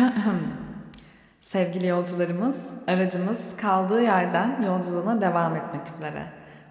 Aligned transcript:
Sevgili 1.40 1.86
yolcularımız, 1.86 2.56
aracımız 2.86 3.40
kaldığı 3.56 4.02
yerden 4.02 4.62
yolculuğuna 4.62 5.20
devam 5.20 5.56
etmek 5.56 5.88
üzere. 5.88 6.26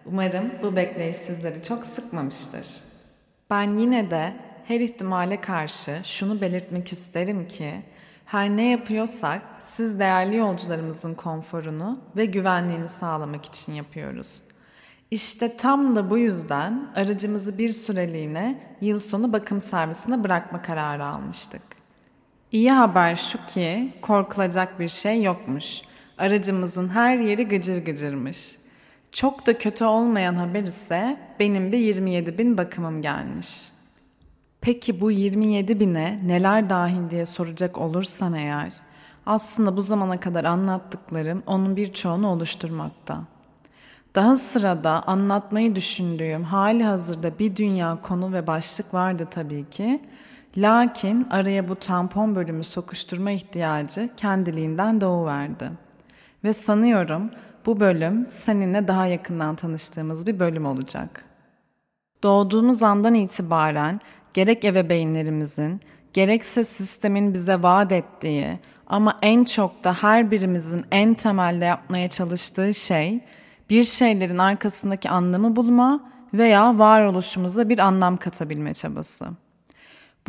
Umarım 0.05 0.51
bu 0.63 0.75
bekleyiş 0.75 1.17
sizleri 1.17 1.63
çok 1.63 1.85
sıkmamıştır. 1.85 2.67
Ben 3.49 3.77
yine 3.77 4.11
de 4.11 4.33
her 4.65 4.79
ihtimale 4.79 5.41
karşı 5.41 6.01
şunu 6.03 6.41
belirtmek 6.41 6.93
isterim 6.93 7.47
ki, 7.47 7.73
her 8.25 8.49
ne 8.49 8.69
yapıyorsak 8.69 9.41
siz 9.59 9.99
değerli 9.99 10.35
yolcularımızın 10.35 11.13
konforunu 11.13 11.99
ve 12.15 12.25
güvenliğini 12.25 12.89
sağlamak 12.89 13.45
için 13.45 13.73
yapıyoruz. 13.73 14.41
İşte 15.11 15.57
tam 15.57 15.95
da 15.95 16.09
bu 16.09 16.17
yüzden 16.17 16.87
aracımızı 16.95 17.57
bir 17.57 17.69
süreliğine 17.69 18.59
yıl 18.81 18.99
sonu 18.99 19.33
bakım 19.33 19.61
servisine 19.61 20.23
bırakma 20.23 20.61
kararı 20.61 21.05
almıştık. 21.05 21.78
İyi 22.51 22.71
haber 22.71 23.15
şu 23.15 23.45
ki 23.45 23.93
korkulacak 24.01 24.79
bir 24.79 24.89
şey 24.89 25.23
yokmuş. 25.23 25.81
Aracımızın 26.17 26.89
her 26.89 27.17
yeri 27.17 27.47
gıcır 27.47 27.85
gıcırmış. 27.85 28.55
Çok 29.11 29.45
da 29.47 29.57
kötü 29.57 29.85
olmayan 29.85 30.35
haber 30.35 30.63
ise 30.63 31.17
benim 31.39 31.71
bir 31.71 31.77
27 31.77 32.37
bin 32.37 32.57
bakımım 32.57 33.01
gelmiş. 33.01 33.69
Peki 34.61 35.01
bu 35.01 35.11
27 35.11 35.79
bine 35.79 36.19
neler 36.25 36.69
dahil 36.69 37.09
diye 37.09 37.25
soracak 37.25 37.77
olursan 37.77 38.33
eğer, 38.33 38.71
aslında 39.25 39.77
bu 39.77 39.83
zamana 39.83 40.19
kadar 40.19 40.45
anlattıklarım 40.45 41.43
onun 41.47 41.75
birçoğunu 41.75 42.27
oluşturmakta. 42.27 43.19
Daha 44.15 44.35
sırada 44.35 45.03
anlatmayı 45.07 45.75
düşündüğüm 45.75 46.43
hali 46.43 46.83
hazırda 46.83 47.39
bir 47.39 47.55
dünya 47.55 48.01
konu 48.01 48.33
ve 48.33 48.47
başlık 48.47 48.93
vardı 48.93 49.27
tabii 49.31 49.69
ki. 49.69 50.01
Lakin 50.57 51.27
araya 51.29 51.69
bu 51.69 51.75
tampon 51.75 52.35
bölümü 52.35 52.63
sokuşturma 52.63 53.31
ihtiyacı 53.31 54.09
kendiliğinden 54.17 55.01
doğuverdi. 55.01 55.71
Ve 56.43 56.53
sanıyorum 56.53 57.31
bu 57.65 57.79
bölüm 57.79 58.27
seninle 58.45 58.87
daha 58.87 59.05
yakından 59.05 59.55
tanıştığımız 59.55 60.27
bir 60.27 60.39
bölüm 60.39 60.65
olacak. 60.65 61.25
Doğduğumuz 62.23 62.83
andan 62.83 63.13
itibaren 63.13 63.99
gerek 64.33 64.65
ebeveynlerimizin, 64.65 65.81
gerekse 66.13 66.63
sistemin 66.63 67.33
bize 67.33 67.63
vaat 67.63 67.91
ettiği 67.91 68.59
ama 68.87 69.17
en 69.21 69.43
çok 69.43 69.83
da 69.83 69.93
her 69.93 70.31
birimizin 70.31 70.85
en 70.91 71.13
temelde 71.13 71.65
yapmaya 71.65 72.09
çalıştığı 72.09 72.73
şey 72.73 73.19
bir 73.69 73.83
şeylerin 73.83 74.37
arkasındaki 74.37 75.09
anlamı 75.09 75.55
bulma 75.55 76.11
veya 76.33 76.79
varoluşumuza 76.79 77.69
bir 77.69 77.79
anlam 77.79 78.17
katabilme 78.17 78.73
çabası. 78.73 79.27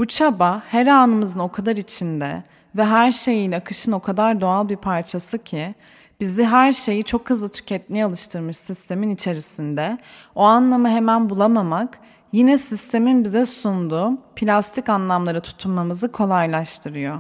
Bu 0.01 0.07
çaba 0.07 0.63
her 0.67 0.87
anımızın 0.87 1.39
o 1.39 1.49
kadar 1.53 1.77
içinde 1.77 2.43
ve 2.77 2.85
her 2.85 3.13
şeyin 3.13 3.53
akışın 3.53 3.93
o 3.93 4.01
kadar 4.01 4.41
doğal 4.41 4.69
bir 4.69 4.77
parçası 4.77 5.39
ki 5.39 5.75
bizi 6.21 6.45
her 6.45 6.73
şeyi 6.73 7.05
çok 7.05 7.31
hızlı 7.31 7.49
tüketmeye 7.49 8.05
alıştırmış 8.05 8.57
sistemin 8.57 9.15
içerisinde 9.15 9.99
o 10.35 10.43
anlamı 10.43 10.89
hemen 10.89 11.31
bulamamak 11.31 11.99
yine 12.33 12.59
sistemin 12.59 13.25
bize 13.25 13.47
sunduğu 13.47 14.19
plastik 14.37 14.89
anlamlara 14.89 15.41
tutunmamızı 15.41 16.13
kolaylaştırıyor. 16.13 17.19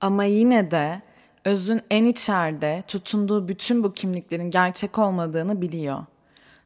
Ama 0.00 0.24
yine 0.24 0.70
de 0.70 1.02
özün 1.44 1.80
en 1.90 2.04
içeride 2.04 2.82
tutunduğu 2.88 3.48
bütün 3.48 3.84
bu 3.84 3.92
kimliklerin 3.92 4.50
gerçek 4.50 4.98
olmadığını 4.98 5.60
biliyor. 5.60 5.98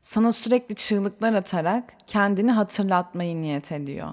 Sana 0.02 0.32
sürekli 0.32 0.74
çığlıklar 0.74 1.34
atarak 1.34 1.84
kendini 2.06 2.52
hatırlatmayı 2.52 3.40
niyet 3.40 3.72
ediyor. 3.72 4.08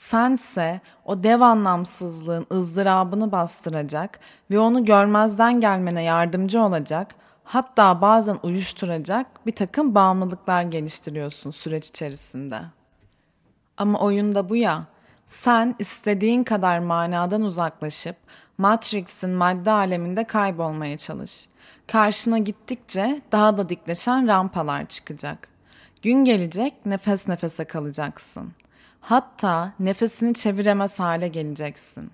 Sense 0.00 0.80
o 1.04 1.22
dev 1.22 1.40
anlamsızlığın 1.40 2.46
ızdırabını 2.52 3.32
bastıracak 3.32 4.20
ve 4.50 4.58
onu 4.58 4.84
görmezden 4.84 5.60
gelmene 5.60 6.02
yardımcı 6.02 6.62
olacak, 6.62 7.14
hatta 7.44 8.00
bazen 8.00 8.36
uyuşturacak 8.42 9.46
bir 9.46 9.54
takım 9.54 9.94
bağımlılıklar 9.94 10.62
geliştiriyorsun 10.62 11.50
süreç 11.50 11.88
içerisinde. 11.88 12.60
Ama 13.76 13.98
oyunda 13.98 14.48
bu 14.48 14.56
ya, 14.56 14.84
sen 15.26 15.74
istediğin 15.78 16.44
kadar 16.44 16.78
manadan 16.78 17.42
uzaklaşıp 17.42 18.16
Matrix'in 18.58 19.30
madde 19.30 19.70
aleminde 19.70 20.24
kaybolmaya 20.24 20.96
çalış. 20.96 21.48
Karşına 21.86 22.38
gittikçe 22.38 23.22
daha 23.32 23.56
da 23.56 23.68
dikleşen 23.68 24.28
rampalar 24.28 24.86
çıkacak. 24.86 25.48
Gün 26.02 26.24
gelecek 26.24 26.86
nefes 26.86 27.28
nefese 27.28 27.64
kalacaksın. 27.64 28.52
Hatta 29.06 29.72
nefesini 29.80 30.34
çeviremez 30.34 30.98
hale 30.98 31.28
geleceksin. 31.28 32.10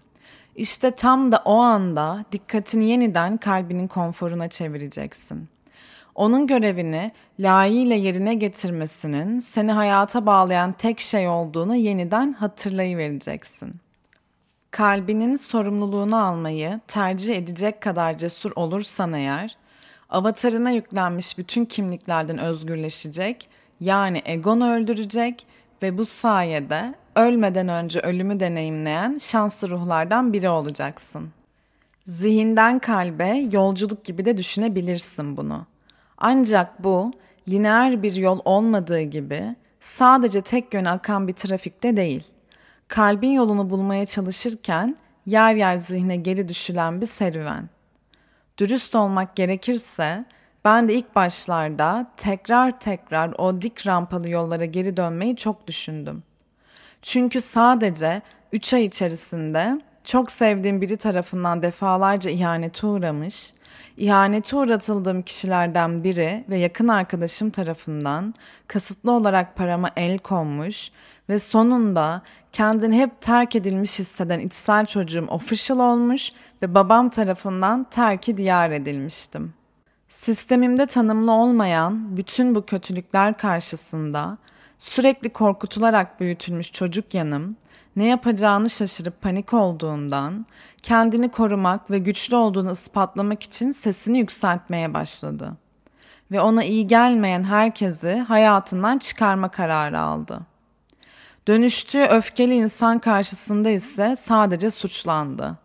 İşte 0.56 0.90
tam 0.90 1.32
da 1.32 1.42
o 1.44 1.56
anda 1.56 2.24
dikkatini 2.32 2.90
yeniden 2.90 3.36
kalbinin 3.36 3.88
konforuna 3.88 4.48
çevireceksin. 4.48 5.48
Onun 6.14 6.46
görevini 6.46 7.12
layığıyla 7.40 7.96
yerine 7.96 8.34
getirmesinin 8.34 9.40
seni 9.40 9.72
hayata 9.72 10.26
bağlayan 10.26 10.72
tek 10.72 11.00
şey 11.00 11.28
olduğunu 11.28 11.76
yeniden 11.76 12.32
hatırlayıvereceksin. 12.32 13.74
Kalbinin 14.70 15.36
sorumluluğunu 15.36 16.24
almayı 16.24 16.80
tercih 16.88 17.36
edecek 17.36 17.80
kadar 17.80 18.18
cesur 18.18 18.52
olursan 18.56 19.12
eğer, 19.12 19.56
avatarına 20.10 20.70
yüklenmiş 20.70 21.38
bütün 21.38 21.64
kimliklerden 21.64 22.38
özgürleşecek, 22.38 23.48
yani 23.80 24.22
egonu 24.24 24.70
öldürecek 24.72 25.46
ve 25.82 25.98
bu 25.98 26.04
sayede 26.04 26.94
ölmeden 27.16 27.68
önce 27.68 28.00
ölümü 28.00 28.40
deneyimleyen 28.40 29.18
şanslı 29.18 29.70
ruhlardan 29.70 30.32
biri 30.32 30.48
olacaksın. 30.48 31.30
Zihinden 32.06 32.78
kalbe 32.78 33.48
yolculuk 33.52 34.04
gibi 34.04 34.24
de 34.24 34.36
düşünebilirsin 34.36 35.36
bunu. 35.36 35.66
Ancak 36.18 36.84
bu 36.84 37.12
lineer 37.48 38.02
bir 38.02 38.14
yol 38.14 38.40
olmadığı 38.44 39.00
gibi 39.00 39.56
sadece 39.80 40.42
tek 40.42 40.74
yöne 40.74 40.90
akan 40.90 41.28
bir 41.28 41.32
trafikte 41.32 41.96
değil. 41.96 42.24
Kalbin 42.88 43.32
yolunu 43.32 43.70
bulmaya 43.70 44.06
çalışırken 44.06 44.96
yer 45.26 45.54
yer 45.54 45.76
zihne 45.76 46.16
geri 46.16 46.48
düşülen 46.48 47.00
bir 47.00 47.06
serüven. 47.06 47.68
Dürüst 48.58 48.94
olmak 48.94 49.36
gerekirse 49.36 50.24
ben 50.64 50.88
de 50.88 50.94
ilk 50.94 51.14
başlarda 51.14 52.06
tekrar 52.16 52.80
tekrar 52.80 53.32
o 53.38 53.62
dik 53.62 53.86
rampalı 53.86 54.28
yollara 54.28 54.64
geri 54.64 54.96
dönmeyi 54.96 55.36
çok 55.36 55.66
düşündüm. 55.66 56.22
Çünkü 57.02 57.40
sadece 57.40 58.22
3 58.52 58.74
ay 58.74 58.84
içerisinde 58.84 59.80
çok 60.04 60.30
sevdiğim 60.30 60.80
biri 60.80 60.96
tarafından 60.96 61.62
defalarca 61.62 62.30
ihanete 62.30 62.86
uğramış, 62.86 63.52
ihanete 63.96 64.56
uğratıldığım 64.56 65.22
kişilerden 65.22 66.04
biri 66.04 66.44
ve 66.50 66.58
yakın 66.58 66.88
arkadaşım 66.88 67.50
tarafından 67.50 68.34
kasıtlı 68.68 69.12
olarak 69.12 69.56
parama 69.56 69.90
el 69.96 70.18
konmuş 70.18 70.90
ve 71.28 71.38
sonunda 71.38 72.22
kendini 72.52 72.98
hep 72.98 73.20
terk 73.20 73.56
edilmiş 73.56 73.98
hisseden 73.98 74.40
içsel 74.40 74.86
çocuğum 74.86 75.26
official 75.28 75.78
olmuş 75.78 76.32
ve 76.62 76.74
babam 76.74 77.08
tarafından 77.10 77.84
terki 77.90 78.36
diyar 78.36 78.70
edilmiştim.'' 78.70 79.61
Sistemimde 80.12 80.86
tanımlı 80.86 81.32
olmayan 81.32 82.16
bütün 82.16 82.54
bu 82.54 82.66
kötülükler 82.66 83.36
karşısında 83.36 84.38
sürekli 84.78 85.28
korkutularak 85.28 86.20
büyütülmüş 86.20 86.72
çocuk 86.72 87.14
yanım 87.14 87.56
ne 87.96 88.06
yapacağını 88.06 88.70
şaşırıp 88.70 89.20
panik 89.20 89.54
olduğundan 89.54 90.46
kendini 90.82 91.30
korumak 91.30 91.90
ve 91.90 91.98
güçlü 91.98 92.36
olduğunu 92.36 92.72
ispatlamak 92.72 93.42
için 93.42 93.72
sesini 93.72 94.18
yükseltmeye 94.18 94.94
başladı. 94.94 95.52
Ve 96.30 96.40
ona 96.40 96.64
iyi 96.64 96.86
gelmeyen 96.86 97.44
herkesi 97.44 98.14
hayatından 98.14 98.98
çıkarma 98.98 99.48
kararı 99.48 100.00
aldı. 100.00 100.40
Dönüştüğü 101.48 102.04
öfkeli 102.04 102.54
insan 102.54 102.98
karşısında 102.98 103.70
ise 103.70 104.16
sadece 104.16 104.70
suçlandı 104.70 105.61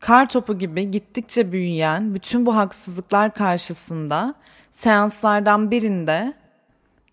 kar 0.00 0.28
topu 0.28 0.58
gibi 0.58 0.90
gittikçe 0.90 1.52
büyüyen 1.52 2.14
bütün 2.14 2.46
bu 2.46 2.56
haksızlıklar 2.56 3.34
karşısında 3.34 4.34
seanslardan 4.72 5.70
birinde 5.70 6.32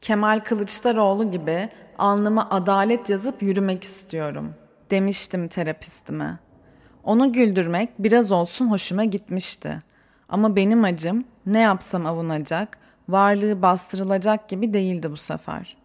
Kemal 0.01 0.39
Kılıçdaroğlu 0.39 1.31
gibi 1.31 1.69
alnıma 1.98 2.50
adalet 2.50 3.09
yazıp 3.09 3.44
yürümek 3.44 3.83
istiyorum 3.83 4.54
demiştim 4.92 5.48
terapistime. 5.48 6.38
Onu 7.04 7.33
güldürmek 7.33 7.89
biraz 8.00 8.31
olsun 8.31 8.71
hoşuma 8.71 9.04
gitmişti. 9.04 9.80
Ama 10.30 10.56
benim 10.56 10.83
acım 10.83 11.25
ne 11.45 11.59
yapsam 11.59 12.06
avunacak, 12.06 12.77
varlığı 13.09 13.62
bastırılacak 13.62 14.50
gibi 14.50 14.74
değildi 14.74 15.12
bu 15.12 15.18
sefer. 15.18 15.77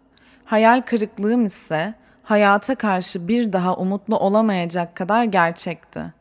Hayal 0.45 0.83
kırıklığım 0.83 1.47
ise 1.47 1.95
hayata 2.23 2.75
karşı 2.75 3.29
bir 3.29 3.53
daha 3.53 3.77
umutlu 3.77 4.17
olamayacak 4.17 4.95
kadar 4.97 5.25
gerçekti 5.25 6.20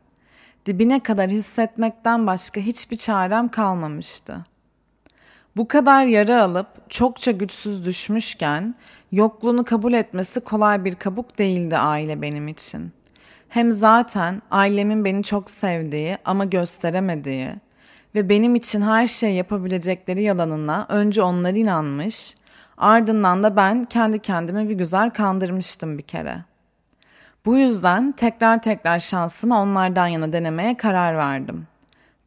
dibine 0.66 1.00
kadar 1.00 1.30
hissetmekten 1.30 2.28
başka 2.28 2.62
hiçbir 2.62 2.96
çarem 2.96 3.50
kalmamıştı. 3.50 4.46
Bu 5.58 5.68
kadar 5.68 6.06
yara 6.06 6.44
alıp 6.44 6.68
çokça 6.90 7.32
güçsüz 7.32 7.86
düşmüşken 7.86 8.76
yokluğunu 9.12 9.66
kabul 9.66 9.94
etmesi 9.94 10.40
kolay 10.40 10.86
bir 10.86 10.96
kabuk 10.96 11.38
değildi 11.38 11.78
aile 11.78 12.22
benim 12.22 12.48
için. 12.48 12.92
Hem 13.50 13.72
zaten 13.72 14.42
ailemin 14.52 15.06
beni 15.06 15.24
çok 15.24 15.50
sevdiği 15.50 16.18
ama 16.26 16.46
gösteremediği 16.46 17.50
ve 18.16 18.30
benim 18.30 18.56
için 18.56 18.82
her 18.82 19.08
şey 19.08 19.34
yapabilecekleri 19.34 20.24
yalanına 20.24 20.86
önce 20.90 21.22
onları 21.22 21.58
inanmış, 21.58 22.36
ardından 22.78 23.44
da 23.44 23.56
ben 23.56 23.86
kendi 23.86 24.20
kendime 24.20 24.70
bir 24.70 24.76
güzel 24.76 25.10
kandırmıştım 25.10 25.98
bir 25.98 26.04
kere. 26.04 26.49
Bu 27.46 27.58
yüzden 27.58 28.12
tekrar 28.12 28.62
tekrar 28.62 29.00
şansımı 29.00 29.60
onlardan 29.62 30.08
yana 30.08 30.34
denemeye 30.34 30.78
karar 30.78 31.18
verdim. 31.18 31.68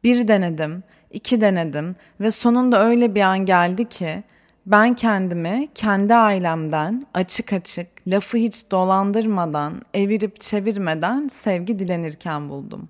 Bir 0.03 0.27
denedim, 0.27 0.83
iki 1.11 1.41
denedim 1.41 1.95
ve 2.19 2.31
sonunda 2.31 2.85
öyle 2.85 3.15
bir 3.15 3.21
an 3.21 3.39
geldi 3.39 3.89
ki 3.89 4.23
ben 4.65 4.93
kendimi 4.93 5.67
kendi 5.75 6.15
ailemden 6.15 7.05
açık 7.13 7.53
açık 7.53 7.87
lafı 8.07 8.37
hiç 8.37 8.71
dolandırmadan, 8.71 9.81
evirip 9.93 10.41
çevirmeden 10.41 11.27
sevgi 11.27 11.79
dilenirken 11.79 12.49
buldum. 12.49 12.89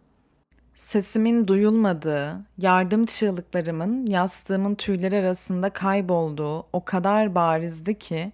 Sesimin 0.75 1.47
duyulmadığı, 1.47 2.35
yardım 2.57 3.05
çığlıklarımın 3.05 4.05
yastığımın 4.05 4.75
tüyleri 4.75 5.19
arasında 5.19 5.69
kaybolduğu 5.69 6.59
o 6.73 6.85
kadar 6.85 7.35
barizdi 7.35 7.99
ki 7.99 8.31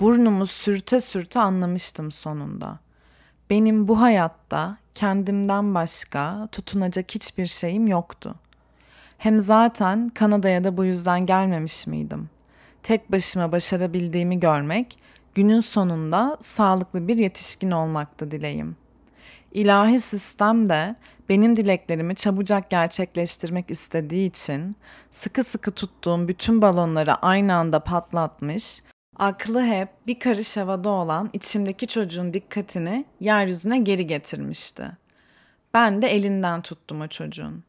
burnumu 0.00 0.46
sürte 0.46 1.00
sürte 1.00 1.40
anlamıştım 1.40 2.12
sonunda. 2.12 2.78
Benim 3.52 3.88
bu 3.88 4.00
hayatta 4.00 4.76
kendimden 4.94 5.74
başka 5.74 6.48
tutunacak 6.52 7.14
hiçbir 7.14 7.46
şeyim 7.46 7.86
yoktu. 7.86 8.34
Hem 9.18 9.40
zaten 9.40 10.08
Kanada'ya 10.08 10.64
da 10.64 10.76
bu 10.76 10.84
yüzden 10.84 11.26
gelmemiş 11.26 11.86
miydim? 11.86 12.30
Tek 12.82 13.12
başıma 13.12 13.52
başarabildiğimi 13.52 14.40
görmek, 14.40 14.98
günün 15.34 15.60
sonunda 15.60 16.38
sağlıklı 16.40 17.08
bir 17.08 17.16
yetişkin 17.16 17.70
olmaktı 17.70 18.30
dileğim. 18.30 18.76
İlahi 19.52 20.00
sistem 20.00 20.68
de 20.68 20.96
benim 21.28 21.56
dileklerimi 21.56 22.14
çabucak 22.14 22.70
gerçekleştirmek 22.70 23.70
istediği 23.70 24.28
için 24.28 24.76
sıkı 25.10 25.44
sıkı 25.44 25.70
tuttuğum 25.70 26.28
bütün 26.28 26.62
balonları 26.62 27.14
aynı 27.14 27.54
anda 27.54 27.80
patlatmış, 27.80 28.82
aklı 29.16 29.64
hep 29.64 29.88
bir 30.06 30.18
karış 30.18 30.56
havada 30.56 30.88
olan 30.88 31.30
içimdeki 31.32 31.86
çocuğun 31.86 32.34
dikkatini 32.34 33.04
yeryüzüne 33.20 33.78
geri 33.78 34.06
getirmişti. 34.06 34.92
Ben 35.74 36.02
de 36.02 36.08
elinden 36.08 36.62
tuttum 36.62 37.00
o 37.00 37.08
çocuğun. 37.08 37.64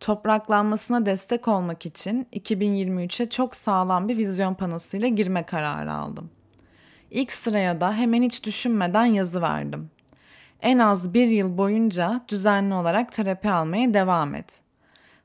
Topraklanmasına 0.00 1.06
destek 1.06 1.48
olmak 1.48 1.86
için 1.86 2.26
2023'e 2.32 3.30
çok 3.30 3.56
sağlam 3.56 4.08
bir 4.08 4.16
vizyon 4.16 4.54
panosuyla 4.54 5.08
girme 5.08 5.46
kararı 5.46 5.92
aldım. 5.92 6.30
İlk 7.10 7.32
sıraya 7.32 7.80
da 7.80 7.94
hemen 7.94 8.22
hiç 8.22 8.44
düşünmeden 8.44 9.04
yazı 9.04 9.42
verdim 9.42 9.90
en 10.62 10.78
az 10.78 11.14
bir 11.14 11.28
yıl 11.28 11.58
boyunca 11.58 12.24
düzenli 12.28 12.74
olarak 12.74 13.12
terapi 13.12 13.50
almaya 13.50 13.94
devam 13.94 14.34
et. 14.34 14.60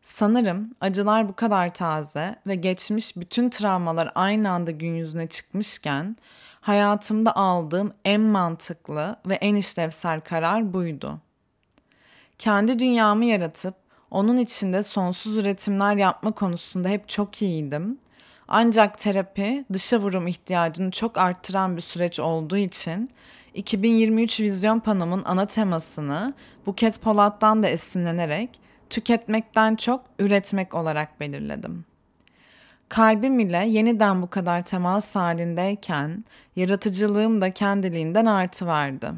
Sanırım 0.03 0.71
acılar 0.81 1.29
bu 1.29 1.35
kadar 1.35 1.73
taze 1.73 2.35
ve 2.47 2.55
geçmiş 2.55 3.17
bütün 3.17 3.49
travmalar 3.49 4.11
aynı 4.15 4.49
anda 4.49 4.71
gün 4.71 4.95
yüzüne 4.95 5.27
çıkmışken 5.27 6.17
hayatımda 6.61 7.35
aldığım 7.35 7.93
en 8.05 8.21
mantıklı 8.21 9.15
ve 9.25 9.35
en 9.35 9.55
işlevsel 9.55 10.21
karar 10.21 10.73
buydu. 10.73 11.19
Kendi 12.37 12.79
dünyamı 12.79 13.25
yaratıp 13.25 13.75
onun 14.11 14.37
içinde 14.37 14.83
sonsuz 14.83 15.37
üretimler 15.37 15.95
yapma 15.95 16.31
konusunda 16.31 16.89
hep 16.89 17.09
çok 17.09 17.41
iyiydim. 17.41 17.97
Ancak 18.47 18.99
terapi 18.99 19.65
dışa 19.73 19.99
vurum 19.99 20.27
ihtiyacını 20.27 20.91
çok 20.91 21.17
arttıran 21.17 21.77
bir 21.77 21.81
süreç 21.81 22.19
olduğu 22.19 22.57
için 22.57 23.09
2023 23.53 24.39
vizyon 24.39 24.79
panomun 24.79 25.21
ana 25.25 25.45
temasını 25.45 26.33
Buket 26.65 27.01
Polat'tan 27.01 27.63
da 27.63 27.67
esinlenerek 27.67 28.62
tüketmekten 28.93 29.75
çok 29.75 30.05
üretmek 30.19 30.73
olarak 30.73 31.19
belirledim. 31.19 31.85
Kalbim 32.89 33.39
ile 33.39 33.65
yeniden 33.67 34.21
bu 34.21 34.29
kadar 34.29 34.63
temas 34.63 35.15
halindeyken 35.15 36.25
yaratıcılığım 36.55 37.41
da 37.41 37.51
kendiliğinden 37.51 38.25
artı 38.25 38.67
verdi. 38.67 39.11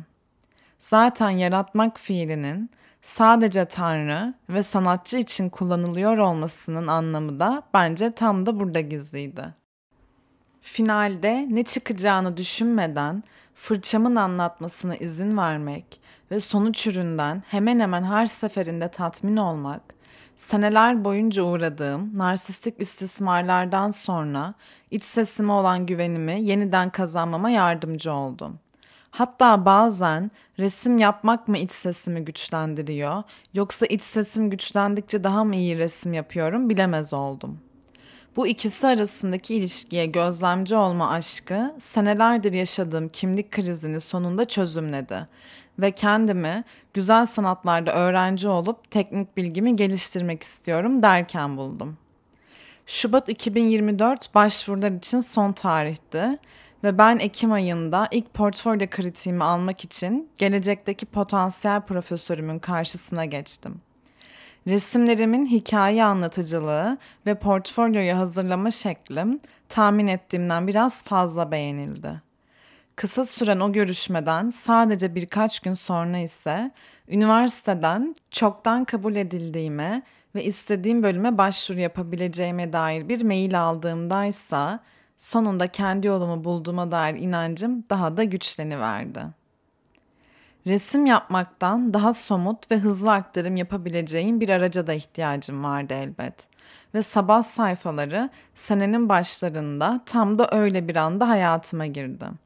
Zaten 0.80 1.30
yaratmak 1.30 2.00
fiilinin 2.00 2.70
sadece 3.02 3.66
Tanrı 3.66 4.34
ve 4.50 4.64
sanatçı 4.64 5.18
için 5.18 5.50
kullanılıyor 5.50 6.18
olmasının 6.18 6.88
anlamı 6.88 7.40
da 7.40 7.64
bence 7.74 8.12
tam 8.12 8.46
da 8.46 8.60
burada 8.60 8.80
gizliydi. 8.80 9.46
Finalde 10.62 11.48
ne 11.50 11.64
çıkacağını 11.64 12.38
düşünmeden 12.38 13.24
fırçamın 13.56 14.16
anlatmasına 14.16 14.96
izin 14.96 15.38
vermek 15.38 16.05
ve 16.32 16.40
sonuç 16.40 16.88
üründen 16.88 17.44
hemen 17.48 17.80
hemen 17.80 18.04
her 18.04 18.26
seferinde 18.26 18.88
tatmin 18.88 19.38
olmak, 19.38 19.82
seneler 20.36 21.04
boyunca 21.04 21.44
uğradığım 21.44 22.18
narsistik 22.18 22.82
istismarlardan 22.82 23.92
sonra 23.92 24.54
iç 24.92 25.04
sesime 25.04 25.54
olan 25.54 25.86
güvenimi 25.86 26.42
yeniden 26.42 26.90
kazanmama 26.90 27.50
yardımcı 27.50 28.14
oldum. 28.14 28.60
Hatta 29.12 29.66
bazen 29.66 30.32
resim 30.60 30.98
yapmak 30.98 31.48
mı 31.48 31.58
iç 31.58 31.72
sesimi 31.72 32.26
güçlendiriyor 32.26 33.24
yoksa 33.54 33.86
iç 33.86 34.02
sesim 34.02 34.50
güçlendikçe 34.50 35.24
daha 35.24 35.44
mı 35.44 35.56
iyi 35.56 35.78
resim 35.78 36.14
yapıyorum 36.14 36.70
bilemez 36.70 37.14
oldum. 37.14 37.60
Bu 38.36 38.48
ikisi 38.48 38.88
arasındaki 38.88 39.56
ilişkiye 39.56 40.06
gözlemci 40.06 40.76
olma 40.76 41.10
aşkı 41.10 41.76
senelerdir 41.80 42.54
yaşadığım 42.54 43.10
kimlik 43.10 43.52
krizini 43.52 44.00
sonunda 44.00 44.46
çözümledi 44.46 45.28
ve 45.80 45.92
kendimi 45.92 46.64
güzel 46.94 47.26
sanatlarda 47.26 47.94
öğrenci 47.94 48.48
olup 48.48 48.92
teknik 48.92 49.38
bilgimi 49.38 49.76
geliştirmek 49.76 50.44
istiyorum 50.44 51.04
derken 51.04 51.58
buldum. 51.58 51.98
Şubat 52.86 53.30
2024 53.30 54.36
başvurular 54.36 54.92
için 54.92 55.20
son 55.20 55.52
tarihti 55.52 56.40
ve 56.84 56.98
ben 56.98 57.20
Ekim 57.20 57.52
ayında 57.52 58.08
ilk 58.12 58.34
portfolyo 58.34 58.88
kritiğimi 58.90 59.44
almak 59.44 59.84
için 59.84 60.30
gelecekteki 60.38 61.06
potansiyel 61.06 61.82
profesörümün 61.82 62.60
karşısına 62.60 63.26
geçtim. 63.26 63.82
Resimlerimin 64.68 65.46
hikaye 65.46 66.04
anlatıcılığı 66.04 66.98
ve 67.26 67.36
portfolyoyu 67.36 68.18
hazırlama 68.18 68.72
şeklim 68.72 69.40
tahmin 69.70 70.08
ettiğimden 70.08 70.68
biraz 70.68 71.04
fazla 71.04 71.52
beğenildi. 71.52 72.25
Kısa 72.96 73.26
süren 73.26 73.60
o 73.60 73.72
görüşmeden 73.72 74.50
sadece 74.50 75.16
birkaç 75.16 75.60
gün 75.60 75.74
sonra 75.74 76.18
ise 76.18 76.72
üniversiteden 77.08 78.16
çoktan 78.32 78.86
kabul 78.86 79.16
edildiğime 79.16 80.04
ve 80.36 80.44
istediğim 80.44 81.04
bölüme 81.04 81.38
başvuru 81.38 81.80
yapabileceğime 81.80 82.74
dair 82.74 83.10
bir 83.10 83.24
mail 83.24 83.62
aldığımdaysa 83.62 84.80
sonunda 85.18 85.68
kendi 85.68 86.08
yolumu 86.08 86.44
bulduğuma 86.44 86.92
dair 86.92 87.16
inancım 87.16 87.84
daha 87.90 88.18
da 88.18 88.24
güçleniverdi. 88.24 89.26
Resim 90.68 91.06
yapmaktan 91.06 91.94
daha 91.94 92.14
somut 92.14 92.72
ve 92.72 92.78
hızlı 92.78 93.12
aktarım 93.12 93.56
yapabileceğim 93.56 94.42
bir 94.42 94.50
araca 94.50 94.88
da 94.88 94.94
ihtiyacım 94.94 95.64
vardı 95.64 95.94
elbet. 95.94 96.48
Ve 96.94 97.02
sabah 97.02 97.44
sayfaları 97.44 98.30
senenin 98.54 99.10
başlarında 99.10 100.02
tam 100.06 100.40
da 100.40 100.50
öyle 100.52 100.88
bir 100.88 100.96
anda 100.96 101.30
hayatıma 101.30 101.86
girdi. 101.86 102.45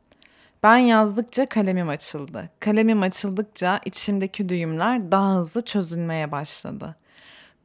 Ben 0.63 0.77
yazdıkça 0.77 1.45
kalemim 1.45 1.89
açıldı. 1.89 2.49
Kalemim 2.59 3.01
açıldıkça 3.01 3.79
içimdeki 3.85 4.49
düğümler 4.49 5.11
daha 5.11 5.35
hızlı 5.35 5.61
çözülmeye 5.61 6.31
başladı. 6.31 6.95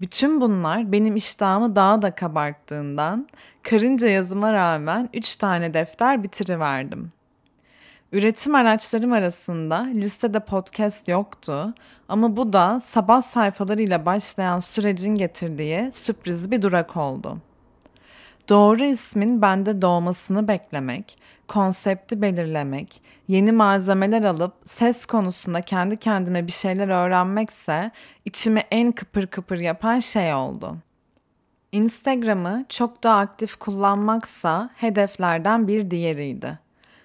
Bütün 0.01 0.41
bunlar 0.41 0.93
benim 0.93 1.17
iştahımı 1.17 1.77
daha 1.77 2.03
da 2.03 2.15
kabarttığından 2.15 3.29
karınca 3.63 4.09
yazıma 4.09 4.53
rağmen 4.53 5.09
üç 5.15 5.37
tane 5.37 5.75
defter 5.75 6.23
bitiriverdim. 6.23 7.13
Üretim 8.13 8.55
araçlarım 8.55 9.13
arasında 9.13 9.77
listede 9.77 10.41
podcast 10.41 11.09
yoktu 11.09 11.75
ama 12.09 12.37
bu 12.37 12.53
da 12.53 12.81
sabah 12.81 13.21
sayfalarıyla 13.21 14.07
başlayan 14.07 14.59
sürecin 14.59 15.15
getirdiği 15.15 15.93
sürpriz 15.93 16.51
bir 16.51 16.63
durak 16.63 16.97
oldu. 16.97 17.39
Doğru 18.49 18.85
ismin 18.85 19.43
bende 19.43 19.83
doğmasını 19.83 20.49
beklemek, 20.49 21.19
konsepti 21.49 22.23
belirlemek, 22.23 23.03
yeni 23.29 23.53
malzemeler 23.53 24.23
alıp 24.23 24.53
ses 24.65 25.07
konusunda 25.07 25.63
kendi 25.63 25.97
kendime 25.97 26.47
bir 26.47 26.53
şeyler 26.53 26.89
öğrenmekse 26.89 27.91
içimi 28.25 28.63
en 28.71 28.93
kıpır 28.93 29.27
kıpır 29.27 29.59
yapan 29.59 29.99
şey 29.99 30.35
oldu. 30.35 30.77
Instagram'ı 31.73 32.65
çok 32.69 33.03
daha 33.03 33.19
aktif 33.19 33.57
kullanmaksa 33.57 34.71
hedeflerden 34.75 35.69
bir 35.69 35.91
diğeriydi 35.91 36.65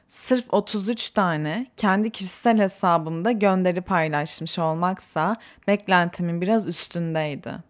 sırf 0.10 0.46
33 0.54 1.10
tane 1.10 1.68
kendi 1.78 2.12
kişisel 2.12 2.60
hesabımda 2.60 3.32
gönderi 3.32 3.82
paylaşmış 3.82 4.60
olmaksa 4.60 5.36
beklentimin 5.68 6.42
biraz 6.42 6.68
üstündeydi. 6.68 7.69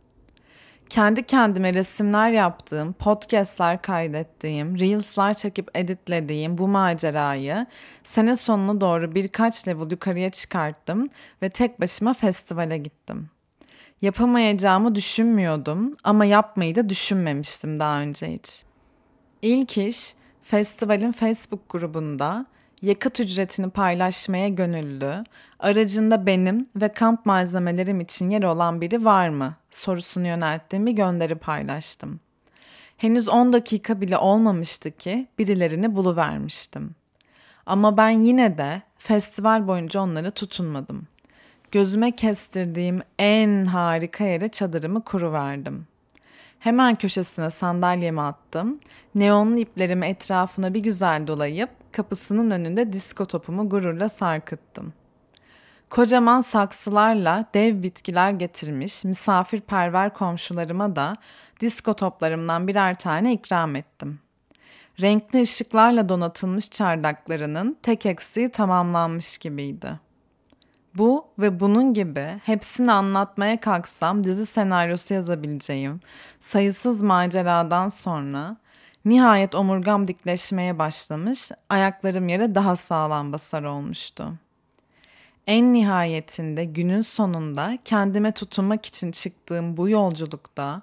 Kendi 0.90 1.24
kendime 1.24 1.74
resimler 1.74 2.32
yaptığım, 2.32 2.94
podcastler 2.94 3.82
kaydettiğim, 3.82 4.80
reels'lar 4.80 5.34
çekip 5.34 5.78
editlediğim 5.78 6.58
bu 6.58 6.68
macerayı 6.68 7.66
sene 8.04 8.36
sonuna 8.36 8.82
doğru 8.82 9.16
birkaç 9.16 9.68
level 9.68 9.92
yukarıya 9.92 10.30
çıkarttım 10.30 11.10
ve 11.42 11.50
tek 11.50 11.82
başıma 11.82 12.14
festivale 12.14 12.78
gittim. 12.78 13.30
Yapamayacağımı 14.02 14.96
düşünmüyordum 14.96 15.96
ama 16.04 16.26
yapmayı 16.26 16.76
da 16.76 16.90
düşünmemiştim 16.90 17.80
daha 17.80 18.00
önce 18.00 18.34
hiç. 18.34 18.64
İlk 19.42 19.78
iş 19.78 20.14
festivalin 20.42 21.12
Facebook 21.12 21.70
grubunda 21.70 22.46
yakıt 22.82 23.20
ücretini 23.20 23.70
paylaşmaya 23.70 24.48
gönüllü, 24.48 25.24
aracında 25.60 26.26
benim 26.26 26.70
ve 26.76 26.94
kamp 26.94 27.26
malzemelerim 27.26 28.02
için 28.02 28.30
yer 28.30 28.44
olan 28.44 28.82
biri 28.82 29.06
var 29.06 29.30
mı 29.30 29.56
sorusunu 29.72 30.28
yönelttiğim 30.28 30.96
gönderi 30.96 31.36
paylaştım. 31.36 32.20
Henüz 32.98 33.30
10 33.30 33.54
dakika 33.54 34.02
bile 34.02 34.18
olmamıştı 34.18 34.92
ki 34.92 35.28
birilerini 35.38 35.96
buluvermiştim. 35.96 36.96
Ama 37.66 37.98
ben 37.98 38.10
yine 38.10 38.58
de 38.58 38.82
festival 38.98 39.68
boyunca 39.68 40.02
onları 40.02 40.32
tutunmadım. 40.32 41.08
Gözüme 41.72 42.16
kestirdiğim 42.16 43.02
en 43.20 43.66
harika 43.66 44.24
yere 44.24 44.48
çadırımı 44.48 45.04
kuruverdim. 45.04 45.88
Hemen 46.60 46.96
köşesine 46.96 47.50
sandalyemi 47.50 48.22
attım. 48.22 48.80
Neonlu 49.16 49.58
iplerimi 49.58 50.06
etrafına 50.06 50.74
bir 50.74 50.80
güzel 50.80 51.28
dolayıp 51.28 51.70
kapısının 51.92 52.52
önünde 52.52 52.94
disko 52.94 53.26
topumu 53.26 53.70
gururla 53.70 54.10
sarkıttım. 54.10 54.94
Kocaman 55.90 56.42
saksılarla 56.42 57.46
dev 57.54 57.84
bitkiler 57.84 58.32
getirmiş 58.32 59.04
misafirperver 59.04 60.14
komşularıma 60.14 60.96
da 60.96 61.18
disko 61.60 61.94
toplarımdan 61.94 62.68
birer 62.68 63.00
tane 63.00 63.34
ikram 63.34 63.76
ettim. 63.76 64.20
Renkli 65.02 65.42
ışıklarla 65.42 66.10
donatılmış 66.10 66.70
çardaklarının 66.70 67.78
tek 67.84 68.06
eksiği 68.06 68.50
tamamlanmış 68.50 69.38
gibiydi. 69.38 70.09
Bu 71.00 71.28
ve 71.40 71.60
bunun 71.60 71.94
gibi 71.94 72.40
hepsini 72.46 72.92
anlatmaya 72.92 73.60
kalksam 73.60 74.24
dizi 74.24 74.46
senaryosu 74.46 75.14
yazabileceğim 75.14 76.00
sayısız 76.40 77.04
maceradan 77.04 77.90
sonra 77.90 78.58
nihayet 79.06 79.56
omurgam 79.56 80.08
dikleşmeye 80.08 80.80
başlamış, 80.80 81.52
ayaklarım 81.70 82.30
yere 82.30 82.56
daha 82.56 82.76
sağlam 82.76 83.34
basar 83.34 83.64
olmuştu. 83.64 84.34
En 85.48 85.74
nihayetinde 85.74 86.66
günün 86.66 87.02
sonunda 87.02 87.78
kendime 87.86 88.32
tutunmak 88.32 88.86
için 88.86 89.12
çıktığım 89.12 89.78
bu 89.78 89.90
yolculukta 89.90 90.82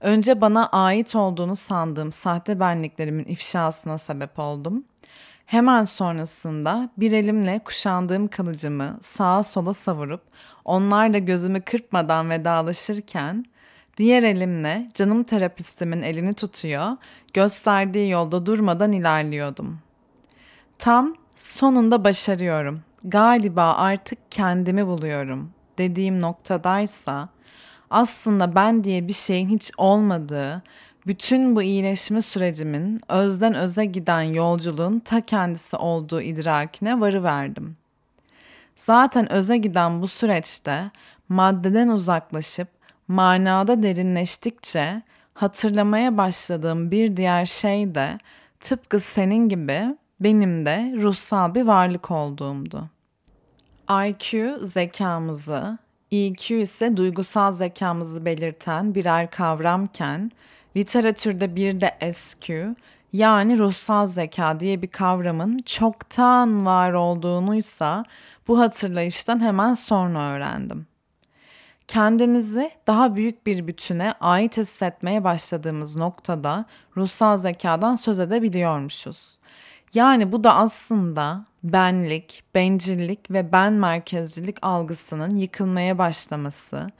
önce 0.00 0.40
bana 0.40 0.66
ait 0.66 1.14
olduğunu 1.14 1.56
sandığım 1.56 2.12
sahte 2.12 2.60
benliklerimin 2.60 3.24
ifşasına 3.24 3.98
sebep 3.98 4.38
oldum 4.38 4.84
Hemen 5.50 5.84
sonrasında 5.84 6.90
bir 6.96 7.12
elimle 7.12 7.58
kuşandığım 7.58 8.28
kılıcımı 8.28 8.98
sağa 9.00 9.42
sola 9.42 9.74
savurup 9.74 10.22
onlarla 10.64 11.18
gözümü 11.18 11.60
kırpmadan 11.60 12.30
vedalaşırken 12.30 13.44
diğer 13.96 14.22
elimle 14.22 14.88
canım 14.94 15.22
terapistimin 15.22 16.02
elini 16.02 16.34
tutuyor, 16.34 16.96
gösterdiği 17.34 18.10
yolda 18.10 18.46
durmadan 18.46 18.92
ilerliyordum. 18.92 19.78
Tam 20.78 21.14
sonunda 21.36 22.04
başarıyorum. 22.04 22.82
Galiba 23.04 23.74
artık 23.74 24.18
kendimi 24.30 24.86
buluyorum 24.86 25.50
dediğim 25.78 26.20
noktadaysa 26.20 27.28
aslında 27.90 28.54
ben 28.54 28.84
diye 28.84 29.08
bir 29.08 29.12
şeyin 29.12 29.48
hiç 29.48 29.70
olmadığı 29.78 30.62
bütün 31.06 31.56
bu 31.56 31.62
iyileşme 31.62 32.22
sürecimin 32.22 33.00
özden 33.08 33.54
öze 33.54 33.84
giden 33.84 34.22
yolculuğun 34.22 34.98
ta 34.98 35.20
kendisi 35.20 35.76
olduğu 35.76 36.20
idrakine 36.20 37.00
varıverdim. 37.00 37.76
Zaten 38.76 39.32
öze 39.32 39.56
giden 39.56 40.02
bu 40.02 40.08
süreçte 40.08 40.90
maddeden 41.28 41.88
uzaklaşıp 41.88 42.68
manada 43.08 43.82
derinleştikçe 43.82 45.02
hatırlamaya 45.34 46.16
başladığım 46.16 46.90
bir 46.90 47.16
diğer 47.16 47.44
şey 47.44 47.94
de 47.94 48.18
tıpkı 48.60 49.00
senin 49.00 49.48
gibi 49.48 49.96
benim 50.20 50.66
de 50.66 50.92
ruhsal 50.96 51.54
bir 51.54 51.62
varlık 51.62 52.10
olduğumdu. 52.10 52.90
IQ 53.90 54.58
zekamızı, 54.62 55.78
EQ 56.12 56.54
ise 56.54 56.96
duygusal 56.96 57.52
zekamızı 57.52 58.24
belirten 58.24 58.94
birer 58.94 59.30
kavramken 59.30 60.30
Literatürde 60.76 61.56
bir 61.56 61.80
de 61.80 62.12
SQ 62.12 62.74
yani 63.12 63.58
ruhsal 63.58 64.06
zeka 64.06 64.60
diye 64.60 64.82
bir 64.82 64.88
kavramın 64.88 65.58
çoktan 65.58 66.66
var 66.66 66.92
olduğunuysa 66.92 68.04
bu 68.48 68.58
hatırlayıştan 68.58 69.40
hemen 69.40 69.74
sonra 69.74 70.18
öğrendim. 70.18 70.86
Kendimizi 71.88 72.70
daha 72.86 73.16
büyük 73.16 73.46
bir 73.46 73.66
bütüne 73.66 74.14
ait 74.20 74.56
hissetmeye 74.56 75.24
başladığımız 75.24 75.96
noktada 75.96 76.64
ruhsal 76.96 77.38
zekadan 77.38 77.96
söz 77.96 78.20
edebiliyormuşuz. 78.20 79.38
Yani 79.94 80.32
bu 80.32 80.44
da 80.44 80.54
aslında 80.54 81.44
benlik, 81.62 82.42
bencillik 82.54 83.30
ve 83.30 83.52
ben 83.52 83.72
merkezcilik 83.72 84.56
algısının 84.62 85.36
yıkılmaya 85.36 85.98
başlaması, 85.98 86.90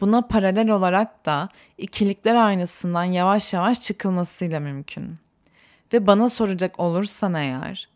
Buna 0.00 0.22
paralel 0.22 0.70
olarak 0.70 1.26
da 1.26 1.48
ikilikler 1.78 2.34
aynasından 2.34 3.04
yavaş 3.04 3.52
yavaş 3.52 3.80
çıkılmasıyla 3.80 4.60
mümkün. 4.60 5.18
Ve 5.92 6.06
bana 6.06 6.28
soracak 6.28 6.80
olursan 6.80 7.34
eğer, 7.34 7.88